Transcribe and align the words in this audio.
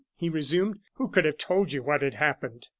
he 0.15 0.29
resumed. 0.29 0.79
"Who 0.95 1.09
could 1.09 1.25
have 1.25 1.37
told 1.37 1.71
you 1.73 1.83
what 1.83 2.01
had 2.01 2.15
happened? 2.15 2.67